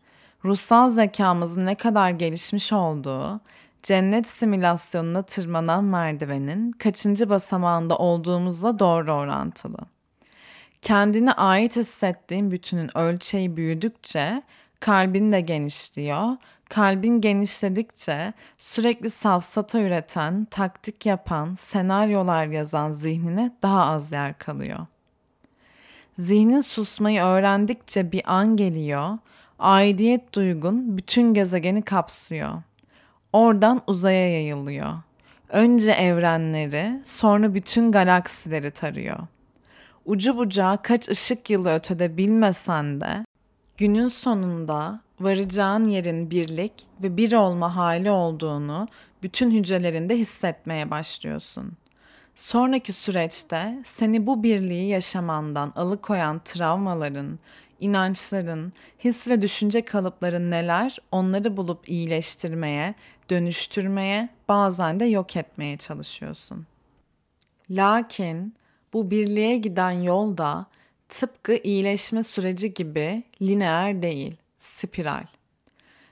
ruhsal 0.45 0.89
zekamızın 0.89 1.65
ne 1.65 1.75
kadar 1.75 2.09
gelişmiş 2.09 2.73
olduğu, 2.73 3.41
cennet 3.83 4.27
simülasyonuna 4.27 5.21
tırmanan 5.21 5.83
merdivenin 5.83 6.71
kaçıncı 6.71 7.29
basamağında 7.29 7.97
olduğumuzla 7.97 8.79
doğru 8.79 9.13
orantılı. 9.13 9.77
Kendine 10.81 11.33
ait 11.33 11.75
hissettiğin 11.75 12.51
bütünün 12.51 12.97
ölçeği 12.97 13.57
büyüdükçe 13.57 14.43
kalbin 14.79 15.31
de 15.31 15.41
genişliyor 15.41 16.37
Kalbin 16.73 17.21
genişledikçe 17.21 18.33
sürekli 18.57 19.09
safsata 19.09 19.79
üreten, 19.79 20.45
taktik 20.45 21.05
yapan, 21.05 21.55
senaryolar 21.55 22.45
yazan 22.45 22.91
zihnine 22.91 23.51
daha 23.61 23.85
az 23.85 24.11
yer 24.11 24.37
kalıyor. 24.37 24.79
Zihnin 26.17 26.61
susmayı 26.61 27.21
öğrendikçe 27.21 28.11
bir 28.11 28.21
an 28.25 28.57
geliyor, 28.57 29.17
aidiyet 29.59 30.33
duygun 30.33 30.97
bütün 30.97 31.33
gezegeni 31.33 31.81
kapsıyor. 31.81 32.51
Oradan 33.33 33.81
uzaya 33.87 34.31
yayılıyor. 34.31 34.93
Önce 35.49 35.91
evrenleri, 35.91 37.01
sonra 37.03 37.53
bütün 37.53 37.91
galaksileri 37.91 38.71
tarıyor. 38.71 39.19
Ucu 40.05 40.37
bucağı 40.37 40.81
kaç 40.81 41.09
ışık 41.09 41.49
yılı 41.49 41.75
ötede 41.75 42.17
bilmesen 42.17 43.01
de 43.01 43.25
günün 43.77 44.07
sonunda 44.07 45.02
varacağın 45.19 45.85
yerin 45.85 46.29
birlik 46.29 46.73
ve 47.03 47.17
bir 47.17 47.33
olma 47.33 47.75
hali 47.75 48.11
olduğunu 48.11 48.87
bütün 49.23 49.51
hücrelerinde 49.51 50.17
hissetmeye 50.17 50.91
başlıyorsun. 50.91 51.73
Sonraki 52.35 52.93
süreçte 52.93 53.81
seni 53.85 54.27
bu 54.27 54.43
birliği 54.43 54.89
yaşamandan 54.89 55.73
alıkoyan 55.75 56.41
travmaların, 56.45 57.39
inançların, 57.79 58.73
his 58.99 59.27
ve 59.27 59.41
düşünce 59.41 59.85
kalıpların 59.85 60.51
neler 60.51 60.97
onları 61.11 61.57
bulup 61.57 61.89
iyileştirmeye, 61.89 62.95
dönüştürmeye, 63.29 64.29
bazen 64.47 64.99
de 64.99 65.05
yok 65.05 65.35
etmeye 65.35 65.77
çalışıyorsun. 65.77 66.67
Lakin 67.69 68.55
bu 68.93 69.11
birliğe 69.11 69.57
giden 69.57 69.91
yolda 69.91 70.65
tıpkı 71.09 71.55
iyileşme 71.63 72.23
süreci 72.23 72.73
gibi 72.73 73.23
lineer 73.41 74.01
değil 74.01 74.42
spiral. 74.63 75.25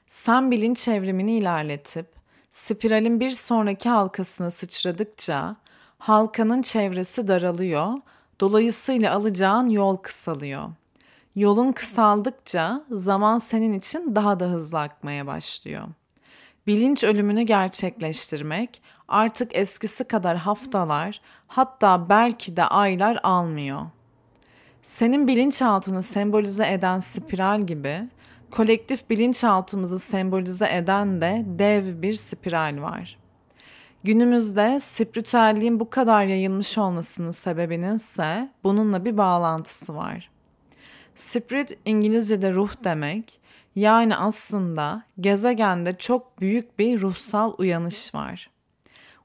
Sen 0.07 0.51
bilinç 0.51 0.87
evrimini 0.87 1.37
ilerletip 1.37 2.05
spiralin 2.51 3.19
bir 3.19 3.29
sonraki 3.31 3.89
halkasına 3.89 4.51
sıçradıkça 4.51 5.55
halkanın 5.97 6.61
çevresi 6.61 7.27
daralıyor, 7.27 7.93
dolayısıyla 8.39 9.15
alacağın 9.15 9.69
yol 9.69 9.97
kısalıyor. 9.97 10.69
Yolun 11.35 11.71
kısaldıkça 11.71 12.83
zaman 12.89 13.39
senin 13.39 13.73
için 13.73 14.15
daha 14.15 14.39
da 14.39 14.45
hızlı 14.45 14.79
akmaya 14.79 15.27
başlıyor. 15.27 15.83
Bilinç 16.67 17.03
ölümünü 17.03 17.41
gerçekleştirmek 17.41 18.81
artık 19.07 19.55
eskisi 19.55 20.03
kadar 20.03 20.37
haftalar, 20.37 21.21
hatta 21.47 22.09
belki 22.09 22.57
de 22.57 22.63
aylar 22.63 23.19
almıyor. 23.23 23.81
Senin 24.83 25.27
bilinçaltını 25.27 26.03
sembolize 26.03 26.71
eden 26.71 26.99
spiral 26.99 27.61
gibi 27.61 28.09
kolektif 28.51 29.09
bilinçaltımızı 29.09 29.99
sembolize 29.99 30.67
eden 30.71 31.21
de 31.21 31.43
dev 31.45 32.01
bir 32.01 32.13
spiral 32.13 32.81
var. 32.81 33.17
Günümüzde 34.03 34.79
spiritüelliğin 34.79 35.79
bu 35.79 35.89
kadar 35.89 36.23
yayılmış 36.25 36.77
olmasının 36.77 37.31
sebebinin 37.31 37.95
ise 37.95 38.49
bununla 38.63 39.05
bir 39.05 39.17
bağlantısı 39.17 39.95
var. 39.95 40.29
Spirit 41.15 41.77
İngilizce'de 41.85 42.53
ruh 42.53 42.71
demek. 42.83 43.41
Yani 43.75 44.15
aslında 44.15 45.03
gezegende 45.19 45.97
çok 45.97 46.41
büyük 46.41 46.79
bir 46.79 47.01
ruhsal 47.01 47.53
uyanış 47.57 48.15
var. 48.15 48.49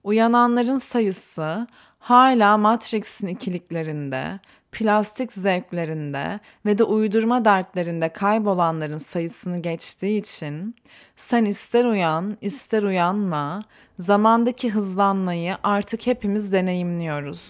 Uyananların 0.04 0.78
sayısı 0.78 1.66
hala 1.98 2.56
Matrix'in 2.56 3.26
ikiliklerinde, 3.26 4.40
plastik 4.76 5.32
zevklerinde 5.32 6.40
ve 6.66 6.78
de 6.78 6.84
uydurma 6.84 7.44
dertlerinde 7.44 8.08
kaybolanların 8.08 8.98
sayısını 8.98 9.58
geçtiği 9.62 10.20
için 10.20 10.76
sen 11.16 11.44
ister 11.44 11.84
uyan 11.84 12.36
ister 12.40 12.82
uyanma 12.82 13.64
zamandaki 13.98 14.70
hızlanmayı 14.70 15.56
artık 15.62 16.06
hepimiz 16.06 16.52
deneyimliyoruz. 16.52 17.44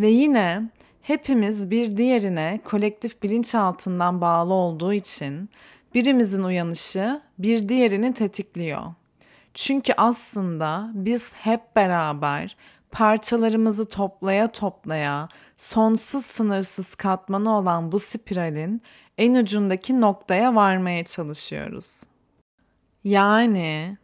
Ve 0.00 0.08
yine 0.08 0.62
hepimiz 1.02 1.70
bir 1.70 1.96
diğerine 1.96 2.60
kolektif 2.64 3.22
bilinç 3.22 3.54
altından 3.54 4.20
bağlı 4.20 4.54
olduğu 4.54 4.92
için 4.92 5.48
birimizin 5.94 6.42
uyanışı 6.42 7.20
bir 7.38 7.68
diğerini 7.68 8.14
tetikliyor. 8.14 8.82
Çünkü 9.54 9.92
aslında 9.96 10.90
biz 10.94 11.32
hep 11.32 11.76
beraber 11.76 12.56
parçalarımızı 12.94 13.88
toplaya 13.88 14.52
toplaya 14.52 15.28
sonsuz 15.56 16.26
sınırsız 16.26 16.94
katmanı 16.94 17.56
olan 17.56 17.92
bu 17.92 17.98
spiralin 17.98 18.82
en 19.18 19.34
ucundaki 19.34 20.00
noktaya 20.00 20.54
varmaya 20.54 21.04
çalışıyoruz. 21.04 22.02
Yani 23.04 23.98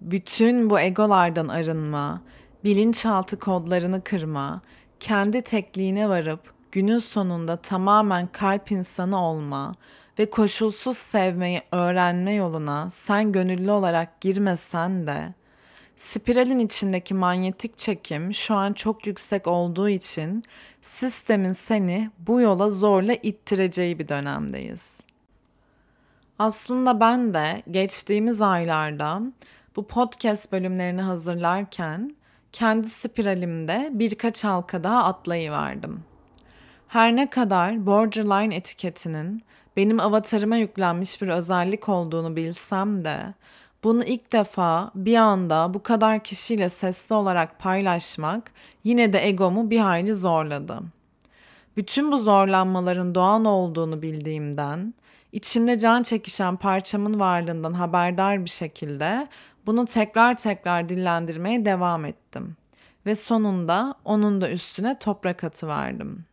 bütün 0.00 0.70
bu 0.70 0.80
egolardan 0.80 1.48
arınma, 1.48 2.22
bilinçaltı 2.64 3.38
kodlarını 3.38 4.04
kırma, 4.04 4.60
kendi 5.00 5.42
tekliğine 5.42 6.08
varıp 6.08 6.54
günün 6.72 6.98
sonunda 6.98 7.56
tamamen 7.56 8.26
kalp 8.26 8.72
insanı 8.72 9.24
olma 9.24 9.74
ve 10.18 10.30
koşulsuz 10.30 10.98
sevmeyi 10.98 11.62
öğrenme 11.72 12.34
yoluna 12.34 12.90
sen 12.90 13.32
gönüllü 13.32 13.70
olarak 13.70 14.20
girmesen 14.20 15.06
de 15.06 15.34
spiralin 15.96 16.58
içindeki 16.58 17.14
manyetik 17.14 17.78
çekim 17.78 18.34
şu 18.34 18.54
an 18.54 18.72
çok 18.72 19.06
yüksek 19.06 19.46
olduğu 19.46 19.88
için 19.88 20.42
sistemin 20.82 21.52
seni 21.52 22.10
bu 22.18 22.40
yola 22.40 22.70
zorla 22.70 23.14
ittireceği 23.14 23.98
bir 23.98 24.08
dönemdeyiz. 24.08 24.90
Aslında 26.38 27.00
ben 27.00 27.34
de 27.34 27.62
geçtiğimiz 27.70 28.40
aylarda 28.40 29.22
bu 29.76 29.86
podcast 29.86 30.52
bölümlerini 30.52 31.02
hazırlarken 31.02 32.16
kendi 32.52 32.88
spiralimde 32.88 33.90
birkaç 33.92 34.44
halka 34.44 34.84
daha 34.84 35.04
atlayıverdim. 35.04 36.04
Her 36.88 37.16
ne 37.16 37.30
kadar 37.30 37.86
borderline 37.86 38.56
etiketinin 38.56 39.42
benim 39.76 40.00
avatarıma 40.00 40.56
yüklenmiş 40.56 41.22
bir 41.22 41.28
özellik 41.28 41.88
olduğunu 41.88 42.36
bilsem 42.36 43.04
de 43.04 43.34
bunu 43.84 44.04
ilk 44.04 44.32
defa 44.32 44.90
bir 44.94 45.16
anda 45.16 45.74
bu 45.74 45.82
kadar 45.82 46.24
kişiyle 46.24 46.68
sesli 46.68 47.14
olarak 47.14 47.58
paylaşmak 47.58 48.52
yine 48.84 49.12
de 49.12 49.28
egomu 49.28 49.70
bir 49.70 49.78
hayli 49.78 50.12
zorladı. 50.12 50.78
Bütün 51.76 52.12
bu 52.12 52.18
zorlanmaların 52.18 53.14
doğan 53.14 53.44
olduğunu 53.44 54.02
bildiğimden, 54.02 54.94
içimde 55.32 55.78
can 55.78 56.02
çekişen 56.02 56.56
parçamın 56.56 57.20
varlığından 57.20 57.72
haberdar 57.72 58.44
bir 58.44 58.50
şekilde 58.50 59.28
bunu 59.66 59.84
tekrar 59.84 60.36
tekrar 60.36 60.88
dillendirmeye 60.88 61.64
devam 61.64 62.04
ettim. 62.04 62.56
Ve 63.06 63.14
sonunda 63.14 63.94
onun 64.04 64.40
da 64.40 64.50
üstüne 64.50 64.98
toprak 64.98 65.44
atıverdim. 65.44 66.24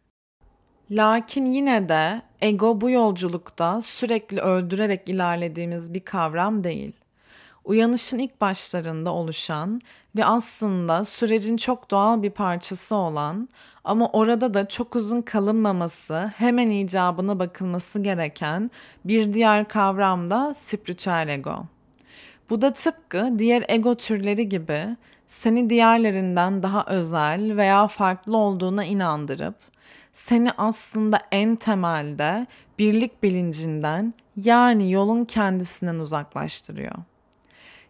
Lakin 0.92 1.46
yine 1.46 1.90
de 1.90 2.22
ego 2.42 2.82
bu 2.82 2.90
yolculukta 2.90 3.82
sürekli 3.82 4.40
öldürerek 4.40 5.10
ilerlediğimiz 5.10 5.94
bir 5.94 6.00
kavram 6.00 6.64
değil 6.64 6.94
uyanışın 7.70 8.20
ilk 8.20 8.42
başlarında 8.42 9.14
oluşan 9.14 9.82
ve 10.16 10.26
aslında 10.26 11.06
sürecin 11.06 11.58
çok 11.58 11.92
doğal 11.92 12.24
bir 12.24 12.30
parçası 12.30 12.96
olan 12.96 13.50
ama 13.84 14.08
orada 14.08 14.54
da 14.54 14.68
çok 14.68 14.96
uzun 14.96 15.22
kalınmaması, 15.22 16.32
hemen 16.36 16.70
icabına 16.70 17.40
bakılması 17.40 18.00
gereken 18.00 18.72
bir 19.06 19.34
diğer 19.34 19.68
kavram 19.68 20.30
da 20.30 20.54
spiritüel 20.54 21.28
ego. 21.28 21.66
Bu 22.50 22.62
da 22.62 22.74
tıpkı 22.74 23.34
diğer 23.38 23.66
ego 23.68 23.96
türleri 23.96 24.50
gibi 24.50 24.98
seni 25.28 25.70
diğerlerinden 25.70 26.64
daha 26.64 26.86
özel 26.86 27.58
veya 27.58 27.88
farklı 27.88 28.38
olduğuna 28.38 28.84
inandırıp 28.84 29.56
seni 30.14 30.52
aslında 30.58 31.22
en 31.32 31.56
temelde 31.56 32.48
birlik 32.80 33.24
bilincinden 33.24 34.14
yani 34.36 34.92
yolun 34.92 35.26
kendisinden 35.26 35.96
uzaklaştırıyor. 35.96 36.96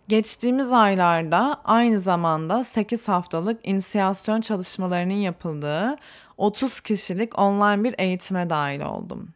Geçtiğimiz 0.09 0.71
aylarda 0.71 1.61
aynı 1.63 1.99
zamanda 1.99 2.63
8 2.63 3.07
haftalık 3.07 3.67
inisiyasyon 3.67 4.41
çalışmalarının 4.41 5.13
yapıldığı 5.13 5.97
30 6.37 6.81
kişilik 6.81 7.39
online 7.39 7.83
bir 7.83 7.95
eğitime 7.97 8.49
dahil 8.49 8.81
oldum. 8.81 9.29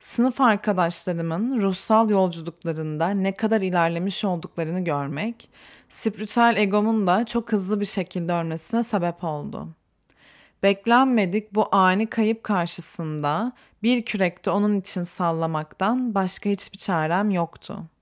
Sınıf 0.00 0.40
arkadaşlarımın 0.40 1.60
ruhsal 1.60 2.10
yolculuklarında 2.10 3.08
ne 3.08 3.32
kadar 3.32 3.60
ilerlemiş 3.60 4.24
olduklarını 4.24 4.84
görmek, 4.84 5.50
spiritüel 5.88 6.54
egomun 6.56 7.06
da 7.06 7.26
çok 7.26 7.52
hızlı 7.52 7.80
bir 7.80 7.86
şekilde 7.86 8.32
ölmesine 8.32 8.82
sebep 8.82 9.24
oldu. 9.24 9.68
Beklenmedik 10.62 11.54
bu 11.54 11.68
ani 11.72 12.06
kayıp 12.06 12.44
karşısında 12.44 13.52
bir 13.82 14.04
kürekte 14.04 14.50
onun 14.50 14.80
için 14.80 15.02
sallamaktan 15.02 16.14
başka 16.14 16.50
hiçbir 16.50 16.78
çarem 16.78 17.30
yoktu.'' 17.30 17.97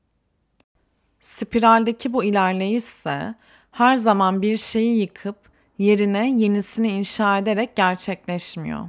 Spiraldeki 1.27 2.13
bu 2.13 2.25
ilerleyiş 2.25 2.85
ise 2.85 3.35
her 3.73 3.97
zaman 3.97 4.43
bir 4.43 4.57
şeyi 4.57 5.01
yıkıp 5.01 5.37
yerine 5.79 6.31
yenisini 6.31 6.89
inşa 6.89 7.39
ederek 7.39 7.77
gerçekleşmiyor. 7.77 8.89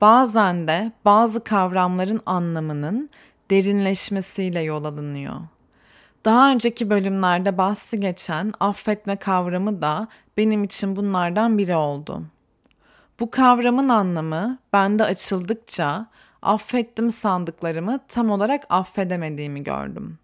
Bazen 0.00 0.68
de 0.68 0.92
bazı 1.04 1.44
kavramların 1.44 2.20
anlamının 2.26 3.10
derinleşmesiyle 3.50 4.60
yol 4.60 4.84
alınıyor. 4.84 5.40
Daha 6.24 6.50
önceki 6.50 6.90
bölümlerde 6.90 7.58
bahsi 7.58 8.00
geçen 8.00 8.52
affetme 8.60 9.16
kavramı 9.16 9.82
da 9.82 10.08
benim 10.36 10.64
için 10.64 10.96
bunlardan 10.96 11.58
biri 11.58 11.74
oldu. 11.74 12.22
Bu 13.20 13.30
kavramın 13.30 13.88
anlamı 13.88 14.58
bende 14.72 15.04
açıldıkça 15.04 16.06
affettim 16.42 17.10
sandıklarımı 17.10 18.00
tam 18.08 18.30
olarak 18.30 18.66
affedemediğimi 18.68 19.62
gördüm 19.64 20.18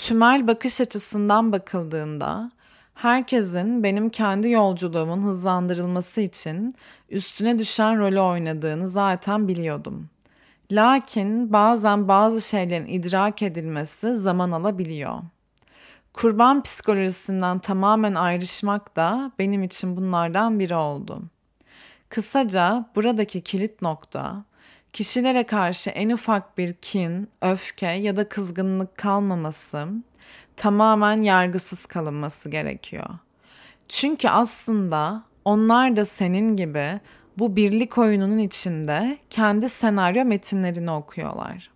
tümel 0.00 0.46
bakış 0.46 0.80
açısından 0.80 1.52
bakıldığında 1.52 2.50
herkesin 2.94 3.82
benim 3.82 4.10
kendi 4.10 4.50
yolculuğumun 4.50 5.22
hızlandırılması 5.22 6.20
için 6.20 6.74
üstüne 7.08 7.58
düşen 7.58 7.98
rolü 7.98 8.20
oynadığını 8.20 8.88
zaten 8.88 9.48
biliyordum. 9.48 10.08
Lakin 10.72 11.52
bazen 11.52 12.08
bazı 12.08 12.40
şeylerin 12.40 12.86
idrak 12.86 13.42
edilmesi 13.42 14.16
zaman 14.16 14.50
alabiliyor. 14.50 15.18
Kurban 16.12 16.62
psikolojisinden 16.62 17.58
tamamen 17.58 18.14
ayrışmak 18.14 18.96
da 18.96 19.32
benim 19.38 19.62
için 19.62 19.96
bunlardan 19.96 20.58
biri 20.58 20.74
oldu. 20.74 21.22
Kısaca 22.08 22.84
buradaki 22.96 23.40
kilit 23.40 23.82
nokta 23.82 24.44
kişilere 24.92 25.46
karşı 25.46 25.90
en 25.90 26.10
ufak 26.10 26.58
bir 26.58 26.72
kin, 26.72 27.28
öfke 27.42 27.86
ya 27.86 28.16
da 28.16 28.28
kızgınlık 28.28 28.98
kalmaması, 28.98 29.86
tamamen 30.56 31.22
yargısız 31.22 31.86
kalınması 31.86 32.48
gerekiyor. 32.48 33.08
Çünkü 33.88 34.28
aslında 34.28 35.22
onlar 35.44 35.96
da 35.96 36.04
senin 36.04 36.56
gibi 36.56 37.00
bu 37.38 37.56
birlik 37.56 37.98
oyununun 37.98 38.38
içinde 38.38 39.18
kendi 39.30 39.68
senaryo 39.68 40.24
metinlerini 40.24 40.90
okuyorlar. 40.90 41.70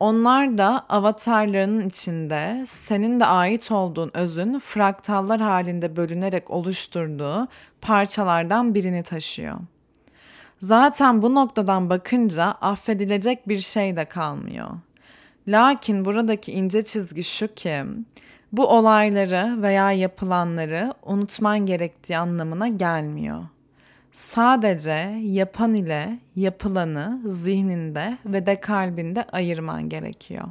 Onlar 0.00 0.58
da 0.58 0.86
avatarlarının 0.88 1.88
içinde 1.88 2.64
senin 2.68 3.20
de 3.20 3.26
ait 3.26 3.70
olduğun 3.70 4.10
özün 4.14 4.58
fraktallar 4.58 5.40
halinde 5.40 5.96
bölünerek 5.96 6.50
oluşturduğu 6.50 7.48
parçalardan 7.80 8.74
birini 8.74 9.02
taşıyor. 9.02 9.56
Zaten 10.58 11.22
bu 11.22 11.34
noktadan 11.34 11.90
bakınca 11.90 12.44
affedilecek 12.44 13.48
bir 13.48 13.60
şey 13.60 13.96
de 13.96 14.04
kalmıyor. 14.04 14.68
Lakin 15.48 16.04
buradaki 16.04 16.52
ince 16.52 16.84
çizgi 16.84 17.24
şu 17.24 17.54
ki 17.54 17.84
bu 18.52 18.66
olayları 18.66 19.62
veya 19.62 19.92
yapılanları 19.92 20.94
unutman 21.02 21.66
gerektiği 21.66 22.18
anlamına 22.18 22.68
gelmiyor. 22.68 23.44
Sadece 24.12 25.18
yapan 25.22 25.74
ile 25.74 26.18
yapılanı 26.36 27.20
zihninde 27.24 28.18
ve 28.26 28.46
de 28.46 28.60
kalbinde 28.60 29.24
ayırman 29.32 29.88
gerekiyor. 29.88 30.44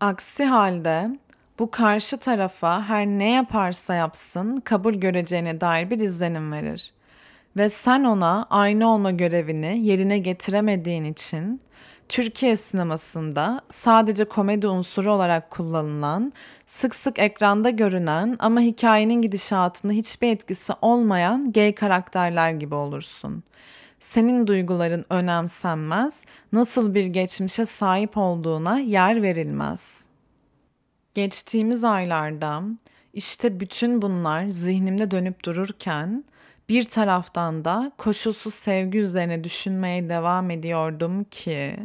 Aksi 0.00 0.44
halde 0.44 1.18
Bu 1.58 1.70
karşı 1.70 2.16
tarafa 2.16 2.82
her 2.82 3.06
ne 3.06 3.30
yaparsa 3.30 3.94
yapsın 3.94 4.56
kabul 4.56 4.94
göreceğine 4.94 5.60
dair 5.60 5.90
bir 5.90 6.00
izlenim 6.00 6.52
verir. 6.52 6.92
Ve 7.56 7.68
sen 7.68 8.04
ona 8.04 8.46
aynı 8.50 8.88
olma 8.88 9.10
görevini 9.10 9.86
yerine 9.86 10.18
getiremediğin 10.18 11.04
için 11.04 11.60
Türkiye 12.08 12.56
sinemasında 12.56 13.60
sadece 13.70 14.24
komedi 14.24 14.68
unsuru 14.68 15.12
olarak 15.12 15.50
kullanılan, 15.50 16.32
sık 16.66 16.94
sık 16.94 17.18
ekranda 17.18 17.70
görünen 17.70 18.36
ama 18.38 18.60
hikayenin 18.60 19.22
gidişatında 19.22 19.92
hiçbir 19.92 20.28
etkisi 20.28 20.72
olmayan 20.82 21.52
gay 21.52 21.74
karakterler 21.74 22.50
gibi 22.50 22.74
olursun. 22.74 23.42
Senin 24.00 24.46
duyguların 24.46 25.04
önemsenmez, 25.10 26.22
nasıl 26.52 26.94
bir 26.94 27.06
geçmişe 27.06 27.64
sahip 27.64 28.16
olduğuna 28.16 28.78
yer 28.78 29.22
verilmez. 29.22 30.00
Geçtiğimiz 31.14 31.84
aylarda 31.84 32.62
işte 33.14 33.60
bütün 33.60 34.02
bunlar 34.02 34.48
zihnimde 34.48 35.10
dönüp 35.10 35.44
dururken 35.44 36.24
bir 36.68 36.84
taraftan 36.84 37.64
da 37.64 37.92
koşulsuz 37.98 38.54
sevgi 38.54 38.98
üzerine 38.98 39.44
düşünmeye 39.44 40.08
devam 40.08 40.50
ediyordum 40.50 41.24
ki 41.24 41.76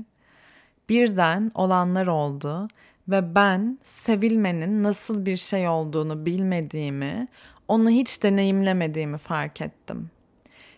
birden 0.89 1.51
olanlar 1.55 2.07
oldu 2.07 2.67
ve 3.07 3.35
ben 3.35 3.79
sevilmenin 3.83 4.83
nasıl 4.83 5.25
bir 5.25 5.35
şey 5.35 5.67
olduğunu 5.67 6.25
bilmediğimi, 6.25 7.27
onu 7.67 7.89
hiç 7.89 8.23
deneyimlemediğimi 8.23 9.17
fark 9.17 9.61
ettim. 9.61 10.09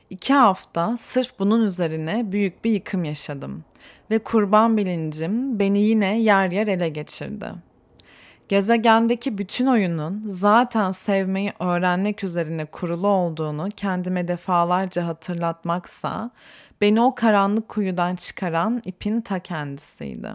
İki 0.09 0.33
hafta 0.33 0.97
sırf 0.97 1.39
bunun 1.39 1.65
üzerine 1.65 2.31
büyük 2.31 2.65
bir 2.65 2.71
yıkım 2.71 3.03
yaşadım 3.03 3.63
ve 4.11 4.19
kurban 4.19 4.77
bilincim 4.77 5.59
beni 5.59 5.79
yine 5.79 6.19
yer 6.19 6.51
yer 6.51 6.67
ele 6.67 6.89
geçirdi.'' 6.89 7.68
Gezegendeki 8.49 9.37
bütün 9.37 9.65
oyunun 9.65 10.23
zaten 10.25 10.91
sevmeyi 10.91 11.53
öğrenmek 11.59 12.23
üzerine 12.23 12.65
kurulu 12.65 13.07
olduğunu 13.07 13.69
kendime 13.75 14.27
defalarca 14.27 15.07
hatırlatmaksa 15.07 16.31
beni 16.81 17.01
o 17.01 17.15
karanlık 17.15 17.69
kuyudan 17.69 18.15
çıkaran 18.15 18.81
ipin 18.85 19.21
ta 19.21 19.39
kendisiydi. 19.39 20.29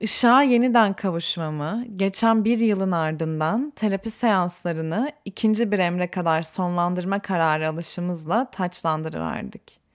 Işığa 0.00 0.42
yeniden 0.42 0.92
kavuşmamı 0.92 1.84
geçen 1.96 2.44
bir 2.44 2.58
yılın 2.58 2.92
ardından 2.92 3.72
terapi 3.76 4.10
seanslarını 4.10 5.12
ikinci 5.24 5.72
bir 5.72 5.78
emre 5.78 6.10
kadar 6.10 6.42
sonlandırma 6.42 7.18
kararı 7.18 7.68
alışımızla 7.68 8.50
taçlandırıverdik. 8.50 9.85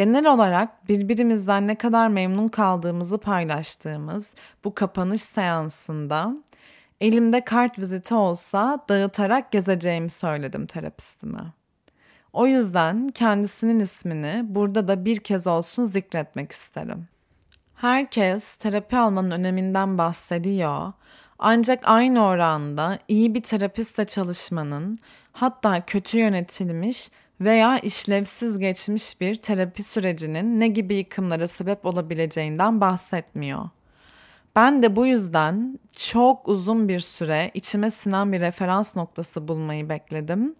Genel 0.00 0.26
olarak 0.26 0.88
birbirimizden 0.88 1.66
ne 1.66 1.74
kadar 1.74 2.08
memnun 2.08 2.48
kaldığımızı 2.48 3.18
paylaştığımız 3.18 4.34
bu 4.64 4.74
kapanış 4.74 5.20
seansında 5.20 6.36
elimde 7.00 7.44
kart 7.44 7.78
viziti 7.78 8.14
olsa 8.14 8.84
dağıtarak 8.88 9.52
gezeceğimi 9.52 10.10
söyledim 10.10 10.66
terapistime. 10.66 11.38
O 12.32 12.46
yüzden 12.46 13.08
kendisinin 13.08 13.80
ismini 13.80 14.42
burada 14.44 14.88
da 14.88 15.04
bir 15.04 15.16
kez 15.16 15.46
olsun 15.46 15.84
zikretmek 15.84 16.52
isterim. 16.52 17.08
Herkes 17.74 18.54
terapi 18.54 18.96
almanın 18.96 19.30
öneminden 19.30 19.98
bahsediyor. 19.98 20.92
Ancak 21.38 21.80
aynı 21.84 22.24
oranda 22.24 22.98
iyi 23.08 23.34
bir 23.34 23.42
terapistle 23.42 24.04
çalışmanın 24.04 24.98
hatta 25.32 25.86
kötü 25.86 26.18
yönetilmiş 26.18 27.10
veya 27.40 27.78
işlevsiz 27.78 28.58
geçmiş 28.58 29.20
bir 29.20 29.34
terapi 29.34 29.82
sürecinin 29.82 30.60
ne 30.60 30.68
gibi 30.68 30.94
yıkımlara 30.94 31.46
sebep 31.46 31.86
olabileceğinden 31.86 32.80
bahsetmiyor. 32.80 33.68
Ben 34.56 34.82
de 34.82 34.96
bu 34.96 35.06
yüzden 35.06 35.78
çok 35.96 36.48
uzun 36.48 36.88
bir 36.88 37.00
süre 37.00 37.50
içime 37.54 37.90
sinen 37.90 38.32
bir 38.32 38.40
referans 38.40 38.96
noktası 38.96 39.48
bulmayı 39.48 39.88
bekledim 39.88 40.54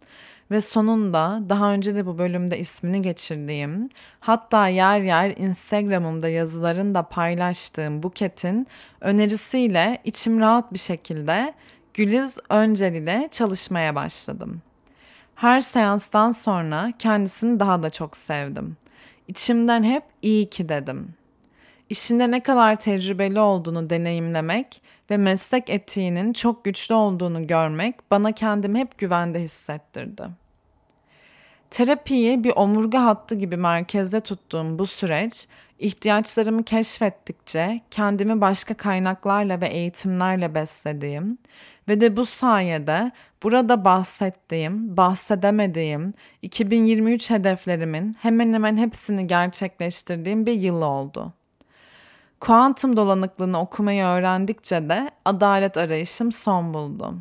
ve 0.50 0.60
sonunda 0.60 1.42
daha 1.48 1.72
önce 1.72 1.94
de 1.94 2.06
bu 2.06 2.18
bölümde 2.18 2.58
ismini 2.58 3.02
geçirdiğim, 3.02 3.88
hatta 4.20 4.68
yer 4.68 5.00
yer 5.00 5.36
Instagram'ımda 5.36 6.28
yazılarında 6.28 7.02
paylaştığım 7.02 8.02
Buket'in 8.02 8.66
önerisiyle 9.00 9.98
içim 10.04 10.40
rahat 10.40 10.72
bir 10.72 10.78
şekilde 10.78 11.54
Güliz 11.94 12.36
Öncel 12.48 12.94
ile 12.94 13.28
çalışmaya 13.30 13.94
başladım. 13.94 14.62
Her 15.40 15.60
seanstan 15.60 16.32
sonra 16.32 16.92
kendisini 16.98 17.60
daha 17.60 17.82
da 17.82 17.90
çok 17.90 18.16
sevdim. 18.16 18.76
İçimden 19.28 19.82
hep 19.82 20.02
iyi 20.22 20.50
ki 20.50 20.68
dedim. 20.68 21.14
İşinde 21.90 22.30
ne 22.30 22.42
kadar 22.42 22.76
tecrübeli 22.76 23.40
olduğunu 23.40 23.90
deneyimlemek 23.90 24.82
ve 25.10 25.16
meslek 25.16 25.70
etiğinin 25.70 26.32
çok 26.32 26.64
güçlü 26.64 26.94
olduğunu 26.94 27.46
görmek 27.46 28.10
bana 28.10 28.32
kendimi 28.32 28.78
hep 28.78 28.98
güvende 28.98 29.40
hissettirdi. 29.40 30.22
Terapiyi 31.70 32.44
bir 32.44 32.52
omurga 32.56 33.04
hattı 33.04 33.34
gibi 33.34 33.56
merkezde 33.56 34.20
tuttuğum 34.20 34.78
bu 34.78 34.86
süreç, 34.86 35.48
ihtiyaçlarımı 35.78 36.64
keşfettikçe 36.64 37.80
kendimi 37.90 38.40
başka 38.40 38.74
kaynaklarla 38.74 39.60
ve 39.60 39.68
eğitimlerle 39.68 40.54
beslediğim 40.54 41.38
ve 41.90 42.00
de 42.00 42.16
bu 42.16 42.26
sayede 42.26 43.12
burada 43.42 43.84
bahsettiğim, 43.84 44.96
bahsedemediğim 44.96 46.14
2023 46.42 47.30
hedeflerimin 47.30 48.16
hemen 48.20 48.54
hemen 48.54 48.76
hepsini 48.76 49.26
gerçekleştirdiğim 49.26 50.46
bir 50.46 50.52
yıl 50.52 50.82
oldu. 50.82 51.32
Kuantum 52.40 52.96
dolanıklığını 52.96 53.60
okumayı 53.60 54.04
öğrendikçe 54.04 54.88
de 54.88 55.10
adalet 55.24 55.76
arayışım 55.76 56.32
son 56.32 56.74
buldu. 56.74 57.14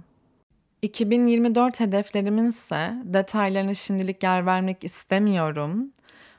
2024 0.81 1.79
hedeflerimin 1.79 2.49
ise 2.49 2.93
detaylarını 3.03 3.75
şimdilik 3.75 4.23
yer 4.23 4.45
vermek 4.45 4.83
istemiyorum 4.83 5.91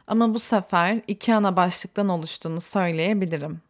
ama 0.07 0.35
bu 0.35 0.39
sefer 0.39 1.01
iki 1.07 1.35
ana 1.35 1.57
başlıktan 1.57 2.09
oluştuğunu 2.09 2.61
söyleyebilirim. 2.61 3.61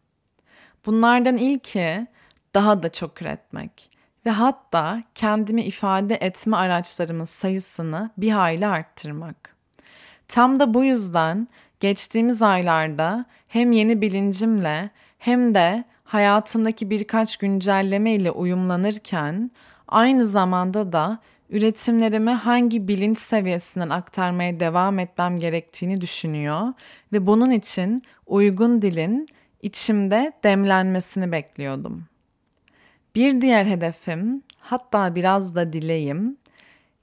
Bunlardan 0.87 1.37
ilki 1.37 2.07
daha 2.55 2.83
da 2.83 2.93
çok 2.93 3.23
üretmek 3.23 3.90
ve 4.27 4.31
hatta 4.31 5.03
kendimi 5.15 5.63
ifade 5.63 6.15
etme 6.15 6.57
araçlarımın 6.57 7.25
sayısını 7.25 8.11
bir 8.17 8.31
hayli 8.31 8.67
arttırmak. 8.67 9.57
Tam 10.29 10.61
da 10.61 10.75
bu 10.75 10.85
yüzden 10.85 11.49
geçtiğimiz 11.81 12.43
aylarda 12.43 13.25
hem 13.49 13.73
yeni 13.73 14.01
bilincimle 14.01 14.91
hem 15.19 15.55
de 15.55 15.85
hayatımdaki 16.05 16.91
birkaç 16.91 17.37
güncelleme 17.37 18.15
ile 18.15 18.31
uyumlanırken 18.31 19.51
aynı 19.89 20.27
zamanda 20.27 20.93
da 20.93 21.19
üretimlerimi 21.51 22.31
hangi 22.31 22.89
bilinç 22.89 23.19
seviyesinden 23.19 23.89
aktarmaya 23.89 24.61
devam 24.61 24.99
etmem 24.99 25.39
gerektiğini 25.39 26.01
düşünüyor 26.01 26.73
ve 27.13 27.27
bunun 27.27 27.51
için 27.51 28.03
uygun 28.27 28.83
dilin 28.83 29.27
içimde 29.63 30.33
demlenmesini 30.45 31.33
bekliyordum. 31.33 32.10
Bir 33.15 33.41
diğer 33.41 33.65
hedefim, 33.65 34.43
hatta 34.59 35.15
biraz 35.15 35.55
da 35.55 35.73
dileğim, 35.73 36.37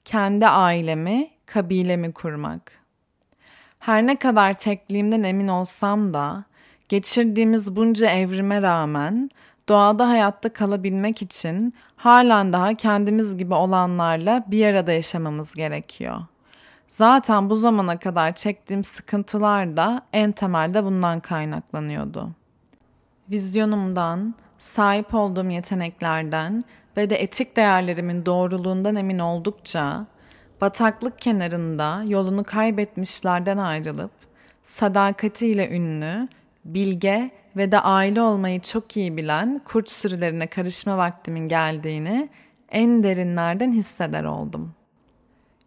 kendi 0.04 0.46
ailemi, 0.46 1.30
kabilemi 1.46 2.12
kurmak. 2.12 2.72
Her 3.78 4.06
ne 4.06 4.16
kadar 4.16 4.54
tekliğimden 4.54 5.22
emin 5.22 5.48
olsam 5.48 6.14
da 6.14 6.44
geçirdiğimiz 6.88 7.76
bunca 7.76 8.10
evrime 8.10 8.62
rağmen 8.62 9.30
doğada 9.68 10.08
hayatta 10.08 10.52
kalabilmek 10.52 11.22
için 11.22 11.74
halen 11.96 12.52
daha 12.52 12.74
kendimiz 12.74 13.36
gibi 13.36 13.54
olanlarla 13.54 14.44
bir 14.46 14.66
arada 14.66 14.92
yaşamamız 14.92 15.54
gerekiyor. 15.54 16.20
Zaten 16.88 17.50
bu 17.50 17.56
zamana 17.56 17.98
kadar 17.98 18.34
çektiğim 18.34 18.84
sıkıntılar 18.84 19.76
da 19.76 20.02
en 20.12 20.32
temelde 20.32 20.84
bundan 20.84 21.20
kaynaklanıyordu. 21.20 22.30
Vizyonumdan, 23.30 24.34
sahip 24.58 25.14
olduğum 25.14 25.50
yeteneklerden 25.50 26.64
ve 26.96 27.10
de 27.10 27.22
etik 27.22 27.56
değerlerimin 27.56 28.26
doğruluğundan 28.26 28.96
emin 28.96 29.18
oldukça 29.18 30.06
bataklık 30.60 31.18
kenarında 31.18 32.02
yolunu 32.06 32.44
kaybetmişlerden 32.44 33.58
ayrılıp 33.58 34.10
sadakatiyle 34.64 35.70
ünlü, 35.70 36.28
bilge 36.64 37.30
ve 37.56 37.72
de 37.72 37.80
aile 37.80 38.22
olmayı 38.22 38.60
çok 38.60 38.96
iyi 38.96 39.16
bilen 39.16 39.60
kurt 39.64 39.90
sürülerine 39.90 40.46
karışma 40.46 40.98
vaktimin 40.98 41.48
geldiğini 41.48 42.28
en 42.70 43.02
derinlerden 43.02 43.72
hisseder 43.72 44.24
oldum. 44.24 44.74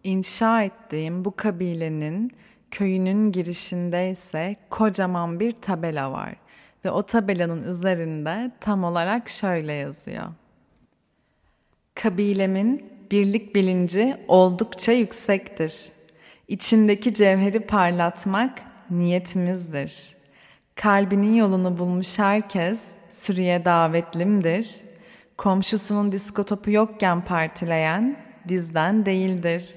İnşa 0.04 0.64
ettiğim 0.64 1.26
bu 1.26 1.36
kabilenin 1.36 2.32
köyünün 2.72 3.32
girişinde 3.32 4.10
ise 4.10 4.56
kocaman 4.70 5.40
bir 5.40 5.52
tabela 5.52 6.12
var 6.12 6.41
ve 6.86 6.92
o 6.92 7.04
tabelanın 7.04 7.64
üzerinde 7.64 8.52
tam 8.60 8.84
olarak 8.84 9.30
şöyle 9.30 9.74
yazıyor. 9.74 10.26
Kabilemin 11.96 12.92
birlik 13.12 13.56
bilinci 13.56 14.18
oldukça 14.28 14.92
yüksektir. 14.92 15.92
İçindeki 16.48 17.14
cevheri 17.14 17.60
parlatmak 17.60 18.60
niyetimizdir. 18.90 20.16
Kalbinin 20.76 21.34
yolunu 21.34 21.78
bulmuş 21.78 22.20
herkes 22.20 22.82
sürüye 23.10 23.66
davetlimdir. 23.66 24.82
Komşusunun 25.38 26.12
disko 26.12 26.44
topu 26.44 26.72
yokken 26.72 27.22
partileyen 27.22 28.18
bizden 28.50 29.06
değildir. 29.06 29.76